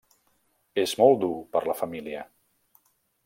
És 0.83 0.93
molt 1.01 1.19
dur 1.25 1.35
per 1.57 1.63
la 1.67 1.77
família. 1.83 2.27